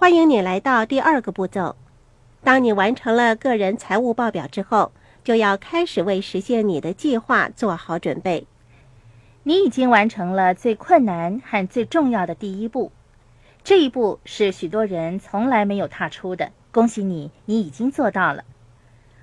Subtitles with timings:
[0.00, 1.74] 欢迎你来到第二个步骤。
[2.44, 4.92] 当你完成了个人财务报表之后，
[5.24, 8.46] 就要开始为实现你的计划做好准备。
[9.42, 12.92] 你已经完成了最困难和最重要的第一步，
[13.64, 16.52] 这一步是许多人从来没有踏出的。
[16.70, 18.44] 恭喜你，你已经做到了。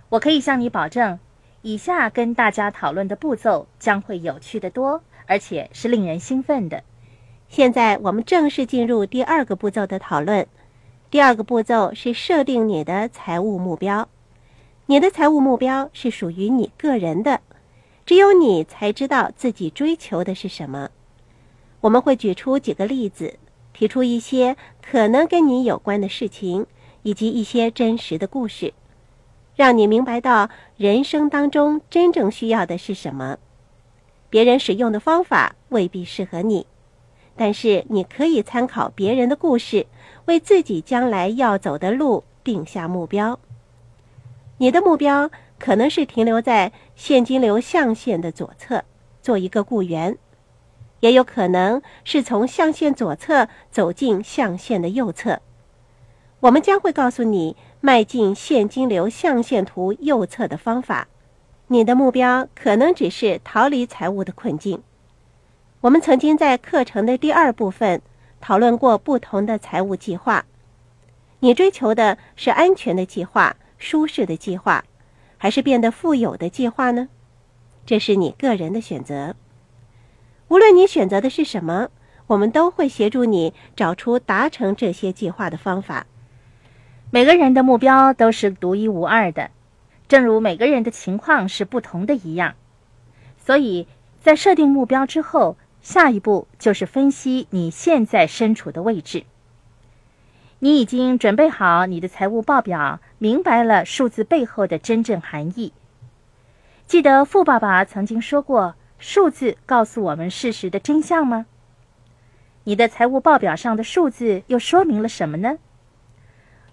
[0.09, 1.17] 我可以向你保证，
[1.61, 6.83] 以下跟大家讨论的步骤将会有趣的多，而且是令人兴奋的。
[7.47, 10.45] 现在我们正式进入第二个步骤的讨论。
[11.15, 14.09] 第二个步骤是设定你的财务目标。
[14.87, 17.39] 你的财务目标是属于你个人的，
[18.05, 20.89] 只有你才知道自己追求的是什么。
[21.79, 23.39] 我们会举出几个例子，
[23.71, 26.65] 提出一些可能跟你有关的事情，
[27.03, 28.73] 以及一些真实的故事，
[29.55, 33.37] 让你明白到人生当中真正需要的是什么。
[34.29, 36.67] 别人使用的方法未必适合你。
[37.35, 39.87] 但是你可以参考别人的故事，
[40.25, 43.39] 为自己将来要走的路定下目标。
[44.57, 45.29] 你的目标
[45.59, 48.85] 可能是停留在现金流象限的左侧，
[49.21, 50.13] 做一个雇员；
[51.01, 55.41] 也有可能是从象限左侧走进象限的右侧。
[56.39, 61.07] 我们将会告诉你迈进现金流象限图右侧的方法。
[61.67, 64.83] 你的目标可能只是逃离财务的困境。
[65.85, 68.01] 我们曾经在课程的第二部分
[68.41, 70.43] 讨论过不同的财务计划。
[71.41, 74.83] 你追求的是安全的计划、舒适的计划，
[75.37, 77.07] 还是变得富有的计划呢？
[77.85, 79.35] 这是你个人的选择。
[80.47, 81.89] 无论你选择的是什么，
[82.25, 86.07] 我们都会协助你找出达成这些计划的方法。
[87.11, 89.51] 每个人的目标都是独一无二的，
[90.07, 92.55] 正如每个人的情况是不同的一样。
[93.37, 93.87] 所以
[94.19, 95.55] 在设定目标之后。
[95.85, 99.23] 下一步就是分析你现在身处的位置。
[100.57, 105.73] 你已经准备好你的财务报表，明白了数字背后的真正含义。
[106.87, 111.45] 记得富爸爸曾经说过：“数字告诉我们事实的真相吗？”
[112.65, 115.59] 你的财务报表上的数字又说明了什么呢？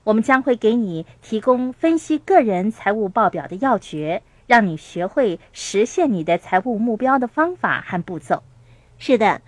[0.04, 8.42] 我们将会给你提供分析个人财务报表的要诀，让你学会实现你的财务目标的方法和步骤。
[9.04, 9.40] 是的，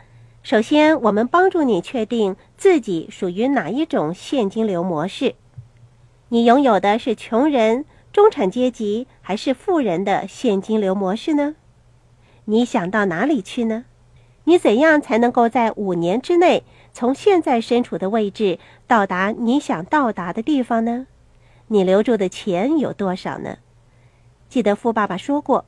[0.42, 5.36] 首先我们帮助你确定自己属于哪一种现金流模式。
[6.30, 11.54] 你拥有的是穷人、中产阶级还是富人的现金流模式呢？
[12.46, 13.84] 你想到哪里去呢？
[14.42, 21.06] 你怎样才能够在五年之内从现在身处的位置到达你想到达的地方呢？
[21.68, 23.58] 你留住的钱有多少呢？
[24.48, 25.64] 记得富爸爸说过，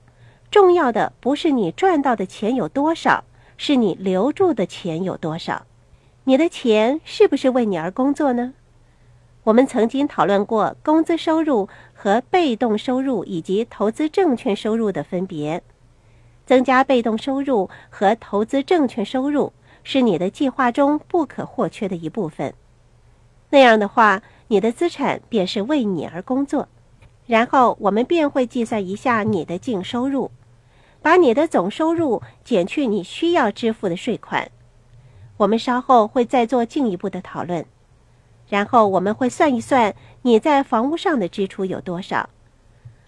[0.50, 3.22] 重要的不是你赚到的钱有多少。
[3.56, 5.66] 是你留住的钱有多少？
[6.24, 8.54] 你的钱是不是为你而工作呢？
[9.44, 15.62] 我们曾经讨论过工资收入和被动收入以及投资证券收入的分别。
[16.44, 19.52] 增加被动收入和投资证券收入
[19.84, 22.54] 是你的计划中不可或缺的一部分。
[23.50, 26.68] 那样的话，你的资产便是为你而工作。
[27.26, 30.30] 然后我们便会计算一下你的净收入。
[31.02, 34.50] 把你的总收入减去你需要支付的税款，
[35.36, 37.64] 我们稍后会再做进一步的讨论。
[38.48, 42.30] 然后我们会算一算你在房屋上的支出有多少。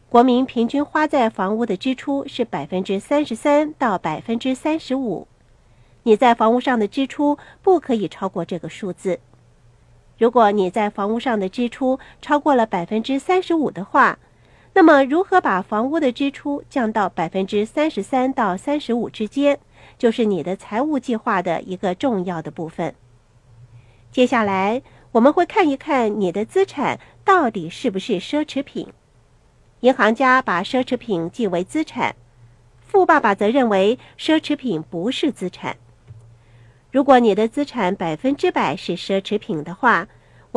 [0.08, 5.28] 国民平均花在房屋的支出是百分之三十三到百分之三十五，
[6.02, 9.20] 你在房屋上的支出不可以超过这个数字。
[10.16, 14.18] 如果你在房屋上的支出超过了百分之三十五的话，
[14.78, 19.58] 那么，如何把房屋的支出降到百分之三十三到三十五之间，
[19.98, 22.94] 就是你的财务计划的一个重要的部分。
[24.12, 24.80] 接下来，
[25.10, 28.86] 我们会看一看你的资产到底是不是奢侈品。
[29.80, 32.14] 银行家把奢侈品记为资产，
[32.78, 35.76] 富爸爸则认为奢侈品不是资产。
[36.92, 40.06] 如果你的资产百分之百是奢侈品的话，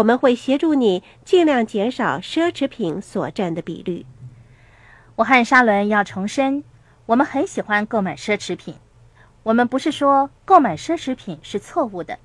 [0.02, 4.08] 我们会协助你尽量减少奢侈品所占的比率。
[5.16, 6.64] 我和沙伦要重申，
[7.06, 8.78] 我们很喜欢购买奢侈品。
[9.44, 12.18] 我们不是说购买奢侈品是错误的，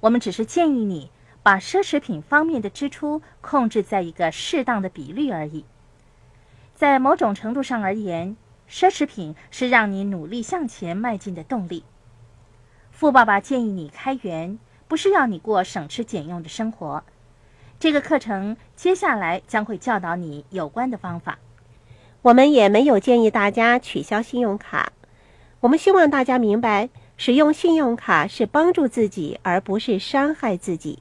[0.00, 1.12] 我们只是建议你
[1.44, 5.64] 把奢侈品方面的支出控制在一个适当的比率而已。
[6.74, 8.36] 在某种程度上而言，
[8.68, 11.84] 奢侈品是让你努力向前迈进的动力。
[12.90, 14.58] 富爸爸建议你开源。
[14.88, 17.02] 不是要你过省吃俭用的生活。
[17.82, 21.40] 这个课程接下来将会教导你有关的方法。
[22.22, 24.92] 我们也没有建议大家取消信用卡。
[25.58, 31.00] 我们希望大家明白，使用信用卡是帮助自己，而不是伤害自己。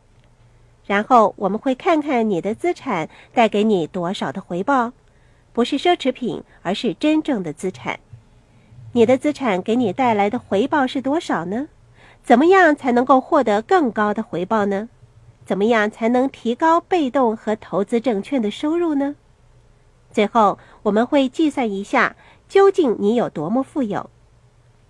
[0.88, 4.92] 然后我们会看看你的资产带给你多少的回报，
[5.54, 8.00] 不是奢侈品，而是真正的资产。
[8.94, 11.68] 你的资产给你带来的回报是多少呢？
[12.24, 14.90] 怎么样才能够获得更高的回报呢？
[15.52, 19.16] 怎么样才能提高被动和投资证券的收入呢？
[20.10, 22.16] 最后，我们会计算一下
[22.48, 24.10] 究竟你有多么富有。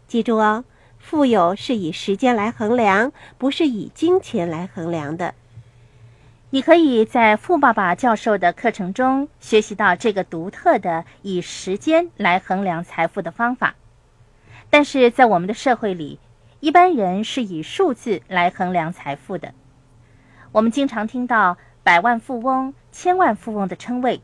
[0.08, 0.64] 记住哦，
[1.00, 5.34] 富有是以时间来衡量，不是以金钱来衡量的。
[6.52, 13.74] 你可以在富爸爸教授的课程中学习到这个独特的以时间来衡量财富的方法，
[14.70, 16.20] 但是在我们的社会里，
[16.60, 19.56] 一般人是以数字来衡量财富的。
[20.54, 24.22] 我们经常听到百万富翁、千万富翁的称谓。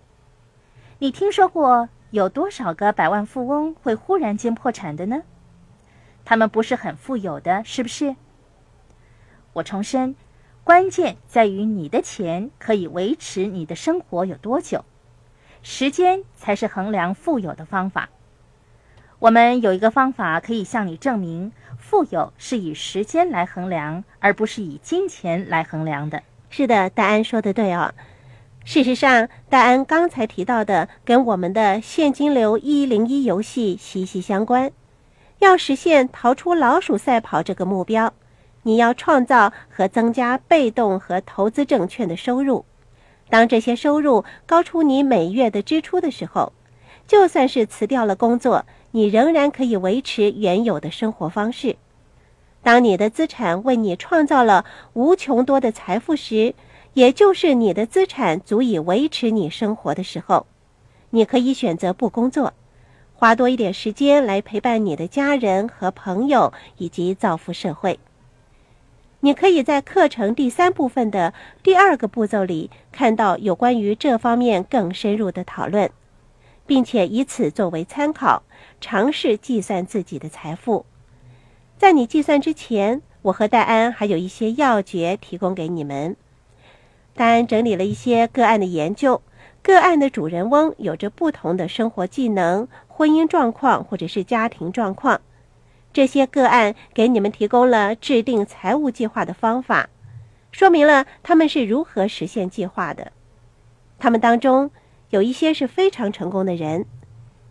[0.99, 5.21] 你听说过有多少个百万富翁会忽然间破产的呢？
[6.25, 8.17] 他们不是很富有的，是不是？
[9.53, 10.15] 我重申。
[10.65, 14.83] 关键在于你的钱可以维持你的生活有多久，
[15.63, 18.09] 时间才是衡量富有的方法。
[19.19, 21.53] 我们有一个方法可以向你证明，
[21.89, 26.21] 富有是以时间来衡量，而不是以金钱来衡量的。
[26.49, 27.93] 是的，戴安说的对哦。
[28.65, 34.69] 事实上，戴安刚才提到的跟我们的现金流一零一游戏息息相关。
[35.39, 38.13] 要实现逃出老鼠赛跑这个目标。
[38.63, 42.65] 你要创造和增加被动和投资证券的收入。
[43.29, 46.51] 当这些收入高出你每月的支出的时候，
[47.07, 51.77] 就算是辞掉了工作，你仍然可以维持原有的生活方式。
[52.61, 56.53] 当你的资产为你创造了无穷多的财富时，
[56.93, 60.45] 也就是你的资产足以维持你生活的时候，
[61.11, 62.53] 你可以选择不工作，
[63.15, 67.99] 花多一点时间来陪伴你的家人和朋友，以及造福社会。
[69.21, 71.33] 你可以在课程第三部分的
[71.63, 75.89] 第二个步骤里看到有关于这方面更深入的讨论，
[76.67, 78.43] 并且以此作为参考，
[78.79, 80.85] 尝试计算自己的财富。
[81.77, 86.15] 在你计算之前，我和戴安还有一些要诀提供给你们。
[87.15, 89.21] 戴安整理了一些个案的研究，
[89.63, 95.21] 个案的主人翁有着不同的生活技能、婚姻状况或者是家庭状况。
[95.93, 99.89] 这些个案给你们提供了制定财务计划的方法，
[100.51, 103.11] 说明了他们是如何实现计划的。
[103.97, 104.69] 他们当中
[105.09, 106.85] 有一些是非常成功的人，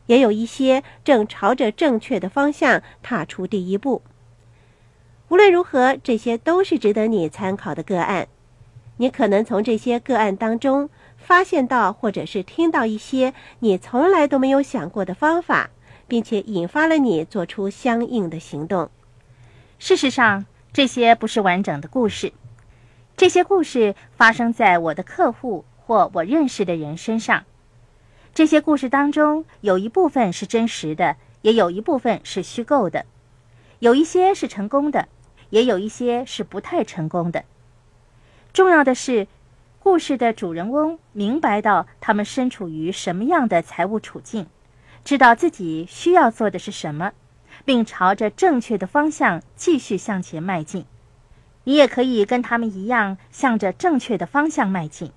[0.06, 4.02] 也有一些正朝着正确的方向踏出第一步。
[5.28, 8.28] 无论如何，这些都是值得你参考的个案。
[8.98, 15.70] 你可能从这些个案当中发现到，或者是听到一些你从来都没有想过的方法。
[16.08, 18.90] 并且引发了你做出相应的行动。
[19.78, 22.32] 事实上，这些不是完整的故事，
[23.16, 27.44] 这些故事发生在我的客户或我认识的人身上。
[28.34, 33.06] 这些故事当中有一部分是真实的，也有一部分是虚构的。
[33.78, 35.08] 有一些是成功的，
[35.50, 37.44] 也有一些是不太成功的。
[38.52, 39.26] 重要的是，
[39.78, 44.46] 故事的主人翁明白到他们身处于什么样的财务处境。
[45.04, 47.12] 知道自己需要做的是什么，
[47.64, 50.84] 并朝着正确的方向继续向前迈进。
[51.64, 55.12] 你也可以跟他们一样，向着正确的方向迈进。